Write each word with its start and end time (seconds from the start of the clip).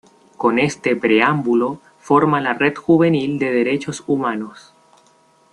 Con 0.35 0.57
este 0.57 0.95
preámbulo 0.95 1.79
forma 1.99 2.41
la 2.41 2.53
Red 2.55 2.73
Juvenil 2.75 3.37
de 3.37 3.51
Derechos 3.51 4.03
Humanos. 4.07 4.73